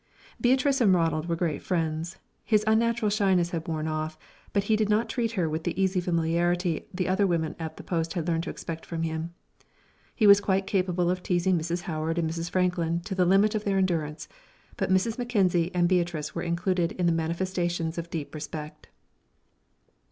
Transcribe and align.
Beatrice 0.41 0.81
and 0.81 0.95
Ronald 0.95 1.27
were 1.29 1.35
great 1.35 1.61
friends. 1.61 2.17
His 2.43 2.63
unnatural 2.65 3.11
shyness 3.11 3.51
had 3.51 3.67
worn 3.67 3.87
off, 3.87 4.17
but 4.51 4.63
he 4.63 4.75
did 4.75 4.89
not 4.89 5.07
treat 5.09 5.33
her 5.33 5.47
with 5.47 5.63
the 5.63 5.79
easy 5.79 6.01
familiarity 6.01 6.87
the 6.91 7.07
other 7.07 7.27
women 7.27 7.55
at 7.59 7.77
the 7.77 7.83
post 7.83 8.13
had 8.13 8.27
learned 8.27 8.41
to 8.45 8.49
expect 8.49 8.83
from 8.83 9.03
him. 9.03 9.35
He 10.15 10.25
was 10.25 10.41
quite 10.41 10.65
capable 10.65 11.11
of 11.11 11.21
teasing 11.21 11.55
Mrs. 11.55 11.81
Howard 11.81 12.17
and 12.17 12.27
Mrs. 12.27 12.49
Franklin 12.49 13.01
to 13.01 13.13
the 13.13 13.25
limit 13.25 13.53
of 13.53 13.63
their 13.63 13.77
endurance; 13.77 14.27
but 14.75 14.89
Mrs. 14.89 15.19
Mackenzie 15.19 15.69
and 15.75 15.87
Beatrice 15.87 16.33
were 16.33 16.41
included 16.41 16.93
in 16.93 17.05
the 17.05 17.11
manifestations 17.11 17.99
of 17.99 18.09
deep 18.09 18.33
respect. 18.33 18.87